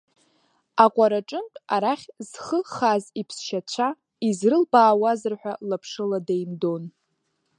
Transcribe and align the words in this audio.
Аҟәараҿынтә 0.83 1.57
арахь 1.75 2.05
зхы 2.29 2.59
хаз 2.73 3.03
иԥсшьацәа 3.21 3.87
изрылбаауазар 4.27 5.33
ҳәа, 5.39 5.53
лаԥшыла 5.69 6.19
деимдон. 6.27 6.83